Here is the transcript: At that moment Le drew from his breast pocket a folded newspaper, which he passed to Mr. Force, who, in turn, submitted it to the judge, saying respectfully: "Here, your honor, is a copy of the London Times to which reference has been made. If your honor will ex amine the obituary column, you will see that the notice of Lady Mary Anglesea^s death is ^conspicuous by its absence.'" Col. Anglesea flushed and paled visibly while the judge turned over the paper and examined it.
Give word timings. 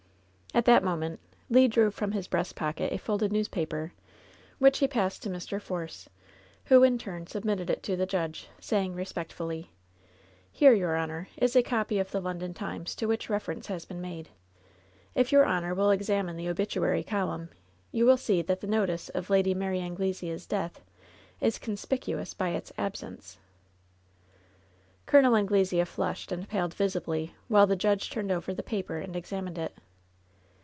At 0.53 0.65
that 0.65 0.83
moment 0.83 1.21
Le 1.49 1.69
drew 1.69 1.91
from 1.91 2.11
his 2.11 2.27
breast 2.27 2.57
pocket 2.57 2.91
a 2.91 2.97
folded 2.97 3.31
newspaper, 3.31 3.93
which 4.59 4.79
he 4.79 4.87
passed 4.87 5.23
to 5.23 5.29
Mr. 5.29 5.61
Force, 5.61 6.09
who, 6.65 6.83
in 6.83 6.97
turn, 6.97 7.25
submitted 7.25 7.69
it 7.69 7.81
to 7.83 7.95
the 7.95 8.05
judge, 8.05 8.49
saying 8.59 8.93
respectfully: 8.93 9.69
"Here, 10.51 10.73
your 10.73 10.97
honor, 10.97 11.29
is 11.37 11.55
a 11.55 11.63
copy 11.63 11.99
of 11.99 12.11
the 12.11 12.19
London 12.19 12.53
Times 12.53 12.95
to 12.95 13.05
which 13.05 13.29
reference 13.29 13.67
has 13.67 13.85
been 13.85 14.01
made. 14.01 14.27
If 15.15 15.31
your 15.31 15.45
honor 15.45 15.73
will 15.73 15.89
ex 15.89 16.09
amine 16.09 16.35
the 16.35 16.49
obituary 16.49 17.03
column, 17.03 17.47
you 17.93 18.05
will 18.05 18.17
see 18.17 18.41
that 18.41 18.59
the 18.59 18.67
notice 18.67 19.07
of 19.07 19.29
Lady 19.29 19.53
Mary 19.53 19.79
Anglesea^s 19.79 20.45
death 20.49 20.81
is 21.39 21.57
^conspicuous 21.59 22.35
by 22.37 22.49
its 22.49 22.73
absence.'" 22.77 23.37
Col. 25.05 25.33
Anglesea 25.33 25.85
flushed 25.85 26.29
and 26.33 26.49
paled 26.49 26.73
visibly 26.73 27.33
while 27.47 27.65
the 27.67 27.77
judge 27.77 28.09
turned 28.09 28.33
over 28.33 28.53
the 28.53 28.61
paper 28.61 28.97
and 28.97 29.15
examined 29.15 29.57
it. 29.57 29.77